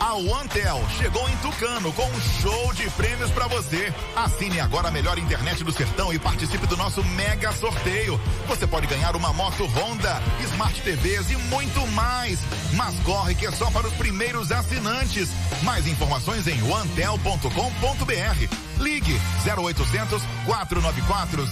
[0.00, 3.92] A OneTel chegou em Tucano com um show de prêmios para você.
[4.16, 8.18] Assine agora a melhor internet do sertão e participe do nosso mega sorteio.
[8.48, 12.40] Você pode ganhar uma moto Honda, Smart TVs e muito mais.
[12.74, 15.28] Mas corre que é só para os primeiros assinantes.
[15.62, 18.56] Mais informações em onetel.com.br.
[18.80, 21.46] Ligue 0800 494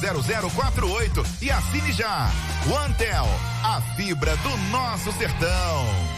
[0.51, 2.31] 0048 e assine já.
[2.67, 3.27] OneTel,
[3.63, 6.18] a fibra do nosso sertão.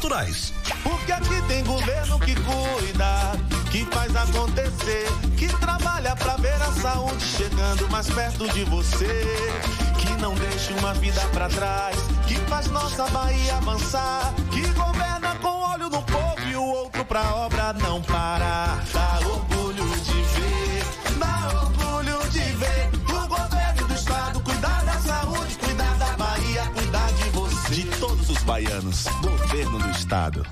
[0.83, 3.31] Porque aqui tem governo que cuida,
[3.71, 9.23] que faz acontecer, que trabalha pra ver a saúde chegando mais perto de você,
[9.99, 11.95] que não deixa uma vida pra trás,
[12.27, 17.35] que faz nossa Bahia avançar, que governa com olho no povo e o outro pra
[17.35, 18.83] obra não parar.
[18.91, 20.83] Dá orgulho de ver,
[21.19, 27.11] dá orgulho de ver o governo do estado cuidar da saúde, cuidar da Bahia, cuidar
[27.13, 27.75] de você.
[27.75, 29.05] De todos os baianos,
[29.51, 30.47] governo do estado.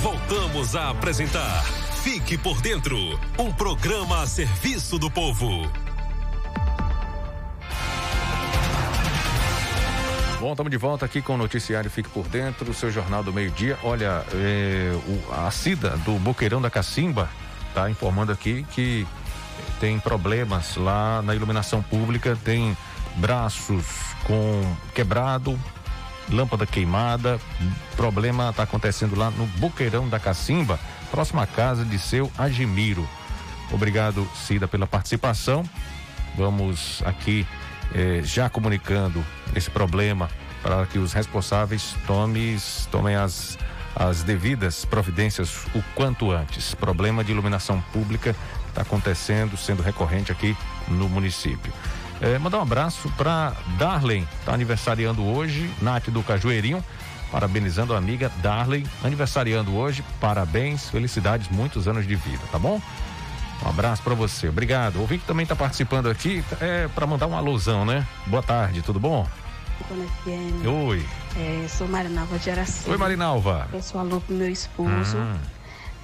[0.00, 1.62] Voltamos a apresentar
[2.02, 2.96] Fique por Dentro
[3.38, 5.70] um programa a serviço do povo.
[10.40, 13.34] Bom, estamos de volta aqui com o noticiário Fique por Dentro, o seu jornal do
[13.34, 13.78] meio-dia.
[13.82, 17.28] Olha, é, o, a Cida do Boqueirão da Cacimba
[17.68, 19.06] está informando aqui que
[19.78, 22.74] tem problemas lá na iluminação pública, tem
[23.16, 23.84] braços
[24.24, 25.58] com quebrado,
[26.30, 27.40] lâmpada queimada.
[27.96, 30.78] Problema está acontecendo lá no Boqueirão da Cacimba,
[31.10, 33.08] próxima casa de seu Agimiro.
[33.70, 35.64] Obrigado, Cida, pela participação.
[36.36, 37.46] Vamos aqui
[37.94, 39.24] eh, já comunicando
[39.54, 40.28] esse problema
[40.62, 42.56] para que os responsáveis tomem,
[42.90, 43.58] tomem as,
[43.94, 46.74] as devidas providências o quanto antes.
[46.74, 48.34] Problema de iluminação pública
[48.68, 50.56] está acontecendo, sendo recorrente aqui
[50.88, 51.72] no município.
[52.20, 56.84] É, mandar um abraço para Darlene, está aniversariando hoje, Nath do Cajueirinho,
[57.30, 62.80] parabenizando a amiga Darlene, aniversariando hoje, parabéns, felicidades, muitos anos de vida, tá bom?
[63.64, 64.96] Um abraço para você, obrigado.
[64.96, 68.04] O ouvinte também está participando aqui, é para mandar uma alusão, né?
[68.26, 69.26] Boa tarde, tudo bom?
[70.88, 71.04] Oi.
[71.36, 72.90] É, sou Marinalva de Araci.
[72.90, 73.68] Oi, Marinalva.
[73.72, 75.36] Eu sou alô pro meu esposo Hum.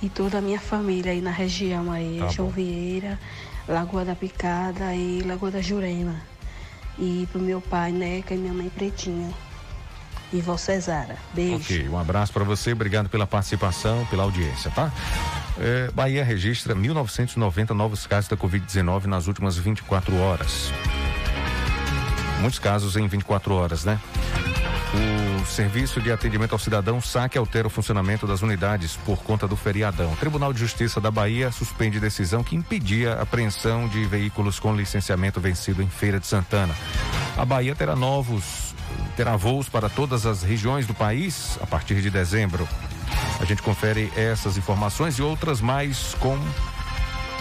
[0.00, 2.50] e toda a minha família aí na região aí, Tá João.
[2.50, 3.18] Vieira,
[3.68, 6.16] Lagoa da Picada e Lagoa da Jurema.
[6.98, 9.32] E pro meu pai, Neca, e minha mãe Pretinha.
[10.32, 11.16] E vó Cesara.
[11.32, 11.56] Beijo.
[11.56, 14.92] Ok, um abraço para você, obrigado pela participação, pela audiência, tá?
[15.58, 20.72] É, Bahia registra 1.990 novos casos da Covid-19 nas últimas 24 horas.
[22.40, 24.00] Muitos casos em 24 horas, né?
[24.92, 29.56] O Serviço de Atendimento ao Cidadão saque altera o funcionamento das unidades por conta do
[29.56, 30.12] feriadão.
[30.12, 34.74] O Tribunal de Justiça da Bahia suspende decisão que impedia a apreensão de veículos com
[34.74, 36.74] licenciamento vencido em Feira de Santana.
[37.36, 38.74] A Bahia terá novos,
[39.16, 42.68] terá voos para todas as regiões do país a partir de dezembro.
[43.40, 46.38] A gente confere essas informações e outras mais com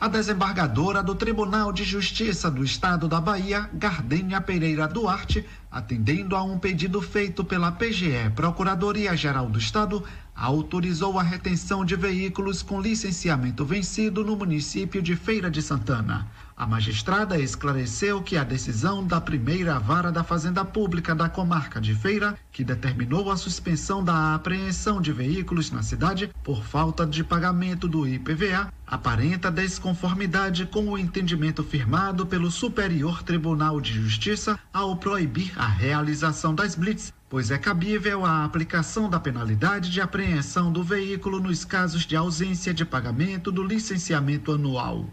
[0.00, 6.42] A desembargadora do Tribunal de Justiça do Estado da Bahia, Gardênia Pereira Duarte, atendendo a
[6.42, 10.02] um pedido feito pela PGE, Procuradoria-Geral do Estado,
[10.34, 16.26] autorizou a retenção de veículos com licenciamento vencido no município de Feira de Santana.
[16.56, 21.94] A magistrada esclareceu que a decisão da primeira vara da Fazenda Pública da comarca de
[21.94, 27.88] Feira, que determinou a suspensão da apreensão de veículos na cidade por falta de pagamento
[27.88, 35.52] do IPVA, aparenta desconformidade com o entendimento firmado pelo Superior Tribunal de Justiça ao proibir
[35.56, 41.40] a realização das blitz pois é cabível a aplicação da penalidade de apreensão do veículo
[41.40, 45.08] nos casos de ausência de pagamento do licenciamento anual.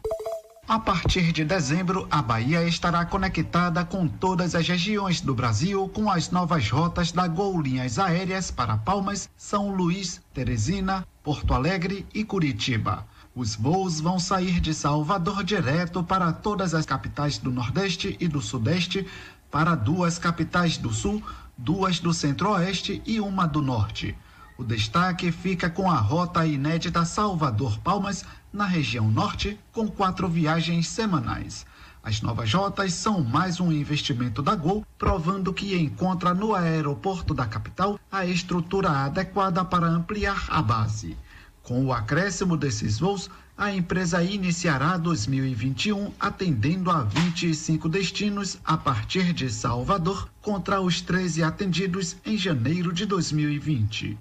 [0.70, 6.11] A partir de dezembro, a Bahia estará conectada com todas as regiões do Brasil com
[6.11, 12.24] as novas rotas da Gol Linhas Aéreas para Palmas, São Luís, Teresina, Porto Alegre e
[12.24, 13.03] Curitiba.
[13.34, 18.39] Os voos vão sair de Salvador direto para todas as capitais do Nordeste e do
[18.39, 19.07] Sudeste,
[19.49, 21.24] para duas capitais do Sul,
[21.57, 24.15] duas do Centro-Oeste e uma do Norte.
[24.55, 31.66] O destaque fica com a rota inédita Salvador-Palmas, na região norte, com quatro viagens semanais.
[32.02, 37.45] As novas rotas são mais um investimento da Gol, provando que encontra no aeroporto da
[37.45, 41.18] capital a estrutura adequada para ampliar a base.
[41.62, 49.34] Com o acréscimo desses voos, a empresa iniciará 2021 atendendo a 25 destinos a partir
[49.34, 54.18] de Salvador, contra os 13 atendidos em janeiro de 2020.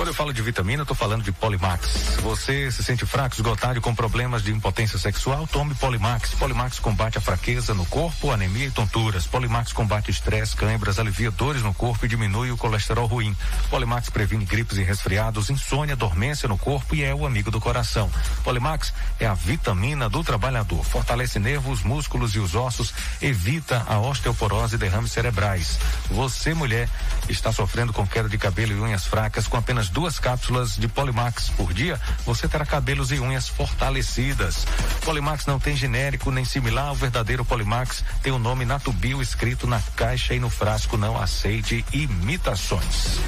[0.00, 2.20] Quando eu falo de vitamina, eu tô falando de Polimax.
[2.22, 5.46] Você se sente fraco, esgotado com problemas de impotência sexual?
[5.46, 6.32] Tome Polimax.
[6.36, 9.26] Polimax combate a fraqueza no corpo, anemia e tonturas.
[9.26, 13.36] Polimax combate estresse, câimbras, alivia dores no corpo e diminui o colesterol ruim.
[13.68, 18.10] Polimax previne gripes e resfriados, insônia, dormência no corpo e é o amigo do coração.
[18.42, 20.82] Polimax é a vitamina do trabalhador.
[20.82, 25.78] Fortalece nervos, músculos e os ossos, evita a osteoporose e derrames cerebrais.
[26.10, 26.88] Você, mulher,
[27.28, 31.50] está sofrendo com queda de cabelo e unhas fracas com apenas duas cápsulas de Polimax
[31.50, 34.66] por dia, você terá cabelos e unhas fortalecidas.
[35.04, 39.80] Polimax não tem genérico nem similar, o verdadeiro Polimax tem o nome Natubio escrito na
[39.96, 40.96] caixa e no frasco.
[40.96, 43.18] Não aceite imitações.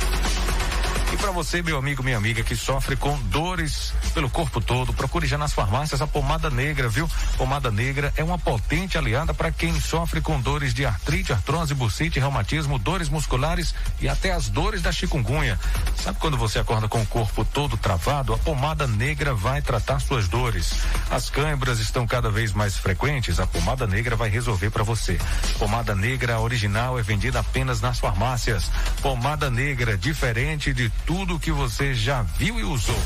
[1.13, 5.27] E para você, meu amigo, minha amiga, que sofre com dores pelo corpo todo, procure
[5.27, 7.07] já nas farmácias a pomada negra, viu?
[7.37, 12.19] Pomada negra é uma potente aliada para quem sofre com dores de artrite, artrose, bursite,
[12.19, 15.61] reumatismo, dores musculares e até as dores da chikungunya.
[16.03, 18.33] Sabe quando você acorda com o corpo todo travado?
[18.33, 20.73] A pomada negra vai tratar suas dores.
[21.11, 25.19] As câimbras estão cada vez mais frequentes, a pomada negra vai resolver para você.
[25.59, 28.71] Pomada negra original é vendida apenas nas farmácias.
[29.03, 32.99] Pomada negra, diferente de tudo que você já viu e usou.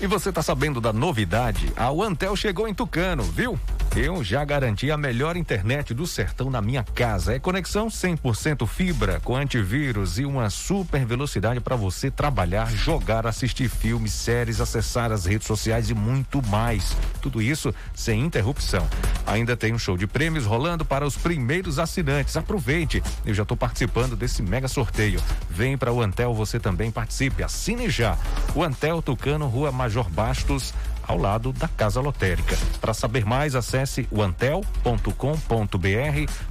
[0.00, 1.72] E você tá sabendo da novidade?
[1.76, 3.58] A Antel chegou em Tucano, viu?
[3.96, 7.34] Eu já garanti a melhor internet do sertão na minha casa.
[7.34, 13.68] É conexão 100% fibra com antivírus e uma super velocidade para você trabalhar, jogar, assistir
[13.68, 16.96] filmes, séries, acessar as redes sociais e muito mais.
[17.20, 18.86] Tudo isso sem interrupção.
[19.26, 22.36] Ainda tem um show de prêmios rolando para os primeiros assinantes.
[22.36, 23.02] Aproveite.
[23.26, 25.20] Eu já estou participando desse mega sorteio.
[25.50, 27.42] Vem para o Antel, você também participe.
[27.42, 28.16] Assine já.
[28.54, 30.72] O Antel Tucano, Rua Major Bastos,
[31.08, 32.56] ao lado da Casa Lotérica.
[32.80, 35.08] Para saber mais, acesse o antel.com.br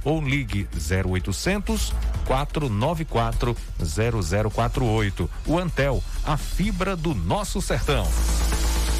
[0.04, 1.94] ou ligue 0800
[2.26, 5.30] 494 0048.
[5.46, 8.06] O Antel, a fibra do nosso sertão.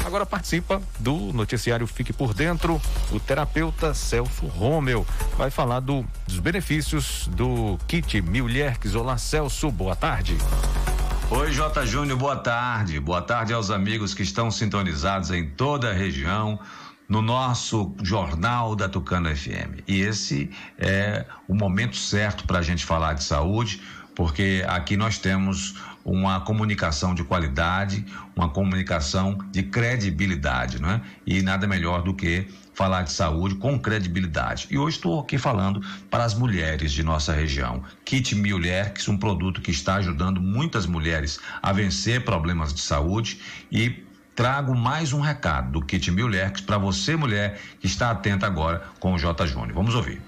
[0.05, 2.81] Agora participa do noticiário Fique por Dentro
[3.11, 5.05] o terapeuta Celso Romeu.
[5.37, 8.95] Vai falar do, dos benefícios do kit Milherques.
[8.95, 10.35] Olá, Celso, boa tarde.
[11.31, 11.85] Oi, J.
[11.85, 12.99] Júnior, boa tarde.
[12.99, 16.59] Boa tarde aos amigos que estão sintonizados em toda a região
[17.07, 19.83] no nosso Jornal da Tucano FM.
[19.87, 23.79] E esse é o momento certo para a gente falar de saúde,
[24.15, 28.03] porque aqui nós temos uma comunicação de qualidade,
[28.35, 31.01] uma comunicação de credibilidade, não é?
[31.27, 32.47] E nada melhor do que
[32.79, 34.65] falar de saúde com credibilidade.
[34.71, 37.83] E hoje estou aqui falando para as mulheres de nossa região.
[38.05, 42.79] Kit Mulher, que é um produto que está ajudando muitas mulheres a vencer problemas de
[42.79, 44.01] saúde e
[44.33, 49.13] trago mais um recado do Kit Mulher para você mulher que está atenta agora com
[49.13, 49.73] o J Júnior.
[49.73, 50.21] Vamos ouvir.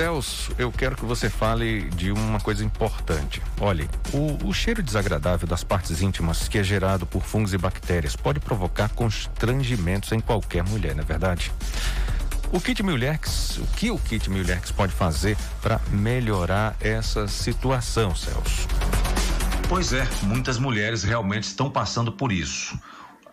[0.00, 3.42] Celso, eu quero que você fale de uma coisa importante.
[3.60, 8.16] Olhe, o, o, cheiro desagradável das partes íntimas, que é gerado por fungos e bactérias,
[8.16, 11.52] pode provocar constrangimentos em qualquer mulher, não é verdade?
[12.50, 18.66] O kit Milherx, o que o kit Milherx pode fazer para melhorar essa situação, Celso?
[19.68, 22.74] Pois é, muitas mulheres realmente estão passando por isso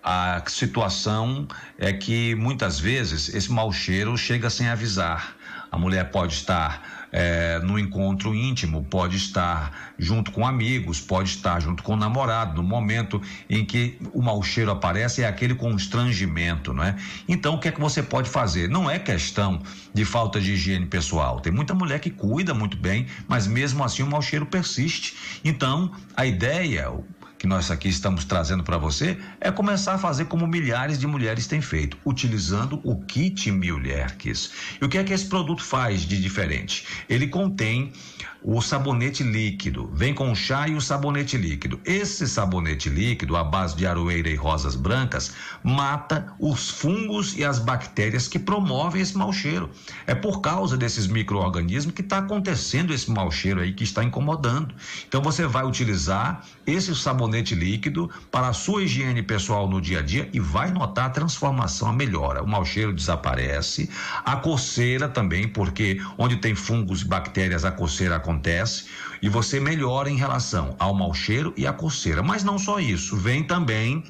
[0.03, 1.47] A situação
[1.77, 5.36] é que muitas vezes esse mau cheiro chega sem avisar.
[5.71, 11.59] A mulher pode estar é, no encontro íntimo, pode estar junto com amigos, pode estar
[11.59, 12.61] junto com o namorado.
[12.61, 16.95] No momento em que o mau cheiro aparece, é aquele constrangimento, não é?
[17.27, 18.69] Então, o que é que você pode fazer?
[18.69, 19.61] Não é questão
[19.93, 21.39] de falta de higiene pessoal.
[21.39, 25.15] Tem muita mulher que cuida muito bem, mas mesmo assim o mau cheiro persiste.
[25.43, 26.91] Então, a ideia,
[27.37, 31.47] que nós aqui estamos trazendo para você é começar a fazer como milhares de mulheres
[31.47, 34.51] têm feito, utilizando o kit Milherques.
[34.81, 36.85] E o que é que esse produto faz de diferente?
[37.07, 37.93] Ele contém
[38.41, 39.89] o sabonete líquido.
[39.93, 41.79] Vem com o chá e o sabonete líquido.
[41.83, 45.33] Esse sabonete líquido, à base de aroeira e rosas brancas,
[45.63, 49.69] mata os fungos e as bactérias que promovem esse mau cheiro.
[50.05, 54.73] É por causa desses micro-organismos que está acontecendo esse mau cheiro aí que está incomodando.
[55.07, 60.01] Então você vai utilizar esse sabonete líquido para a sua higiene pessoal no dia a
[60.01, 62.41] dia e vai notar a transformação, a melhora.
[62.41, 63.89] O mau cheiro desaparece,
[64.23, 68.36] a coceira também, porque onde tem fungos e bactérias, a coceira acontece
[69.21, 72.21] e você melhora em relação ao mau cheiro e à coceira.
[72.21, 74.03] Mas não só isso, vem também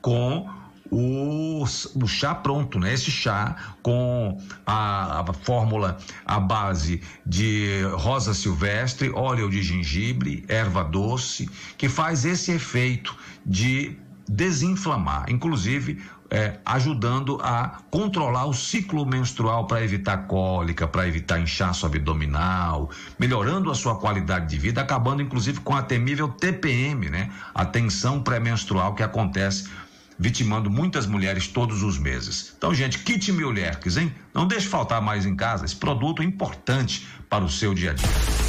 [0.00, 0.48] com
[0.90, 2.94] o, o, chá pronto, né?
[2.94, 10.82] Esse chá com a, a, fórmula à base de rosa silvestre, óleo de gengibre, erva
[10.82, 13.14] doce, que faz esse efeito
[13.44, 13.96] de
[14.28, 21.86] desinflamar, inclusive é, ajudando a controlar o ciclo menstrual para evitar cólica, para evitar inchaço
[21.86, 27.30] abdominal, melhorando a sua qualidade de vida, acabando inclusive com a temível TPM, né?
[27.54, 29.68] A tensão pré-menstrual que acontece
[30.18, 32.52] vitimando muitas mulheres todos os meses.
[32.58, 34.12] Então, gente, kit Milherques, hein?
[34.34, 38.47] Não deixe faltar mais em casa esse produto importante para o seu dia a dia.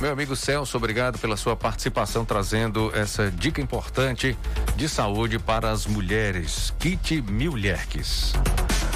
[0.00, 4.38] Meu amigo Celso, obrigado pela sua participação trazendo essa dica importante
[4.76, 6.72] de saúde para as mulheres.
[6.78, 8.32] Kit Milherques.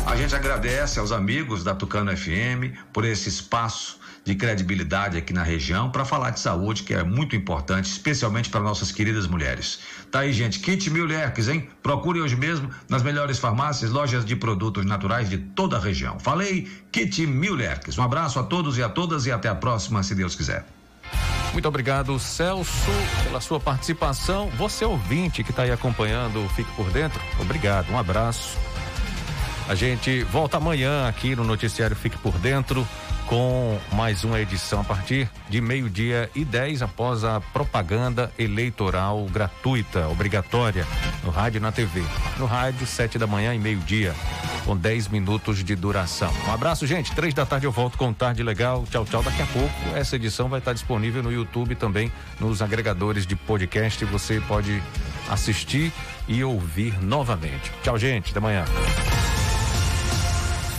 [0.06, 5.42] A gente agradece aos amigos da Tucano FM por esse espaço de credibilidade aqui na
[5.42, 9.80] região para falar de saúde, que é muito importante, especialmente para nossas queridas mulheres.
[10.08, 11.68] Tá aí, gente, kit mil leques, hein?
[11.82, 16.20] Procure hoje mesmo nas melhores farmácias, lojas de produtos naturais de toda a região.
[16.20, 17.98] Falei, kit mil leques.
[17.98, 20.64] Um abraço a todos e a todas e até a próxima, se Deus quiser.
[21.52, 22.90] Muito obrigado, Celso,
[23.24, 24.48] pela sua participação.
[24.56, 27.20] Você ouvinte que está aí acompanhando, fique por dentro.
[27.38, 28.58] Obrigado, um abraço.
[29.68, 32.86] A gente volta amanhã aqui no Noticiário Fique por Dentro
[33.32, 40.06] com mais uma edição a partir de meio-dia e 10 após a propaganda eleitoral gratuita,
[40.08, 40.86] obrigatória,
[41.24, 42.02] no rádio e na TV.
[42.36, 44.14] No rádio, sete da manhã e meio-dia,
[44.66, 46.30] com 10 minutos de duração.
[46.46, 47.14] Um abraço, gente.
[47.14, 48.84] Três da tarde eu volto com Tarde Legal.
[48.90, 49.22] Tchau, tchau.
[49.22, 54.04] Daqui a pouco essa edição vai estar disponível no YouTube também, nos agregadores de podcast.
[54.04, 54.82] Você pode
[55.30, 55.90] assistir
[56.28, 57.72] e ouvir novamente.
[57.82, 58.28] Tchau, gente.
[58.28, 58.66] Até amanhã.